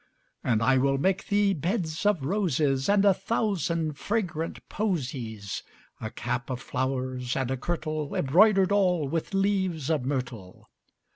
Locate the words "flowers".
6.59-7.35